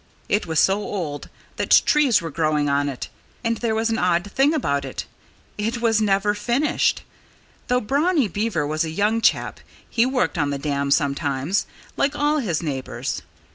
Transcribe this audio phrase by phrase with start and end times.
[0.27, 3.07] It was so old that trees were growing on it.
[3.43, 5.05] And there was an odd thing about it:
[5.59, 7.03] it was never finished.
[7.67, 11.67] Though Brownie Beaver was a young chap, he worked on the dam sometimes,
[11.97, 13.21] like all his neighbors.